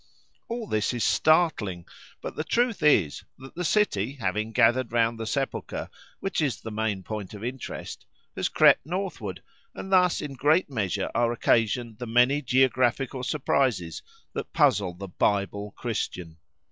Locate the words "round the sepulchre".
4.91-5.91